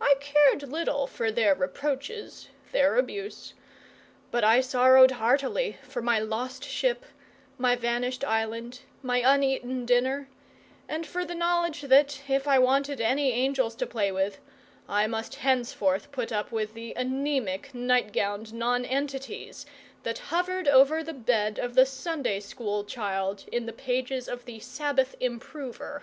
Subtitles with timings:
[0.00, 3.54] I cared little for their reproaches, their abuse;
[4.32, 7.06] but I sorrowed heartily for my lost ship,
[7.58, 10.28] my vanished island, my uneaten dinner,
[10.88, 14.40] and for the knowledge that, if I wanted any angels to play with,
[14.88, 19.64] I must henceforth put up with the anaemic, night gowned nonentities
[20.02, 24.58] that hovered over the bed of the Sunday school child in the pages of the
[24.58, 26.02] Sabbath Improver.